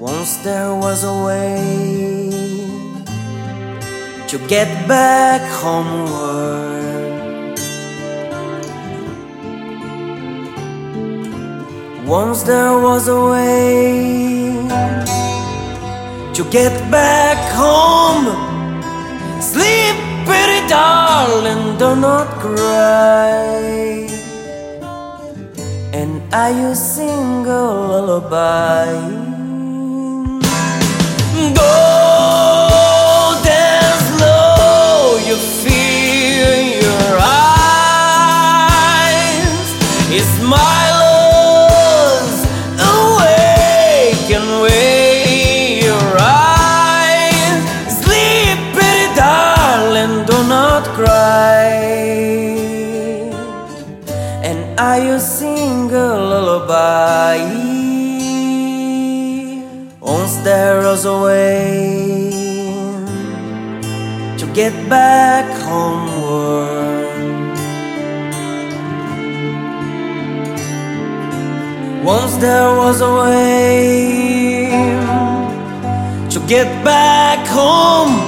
[0.00, 2.30] Once there was a way
[4.28, 7.58] to get back homeward.
[12.06, 14.54] Once there was a way
[16.32, 18.26] to get back home.
[19.42, 24.06] Sleep, pretty darling, do not cry.
[25.92, 29.37] And I you sing a lullaby.
[50.08, 51.66] And don't cry.
[54.44, 57.67] And I you sing a lullaby.
[60.28, 62.28] Once there was a way
[64.36, 67.56] to get back homeward.
[72.04, 74.68] Once there was a way
[76.28, 78.27] to get back home.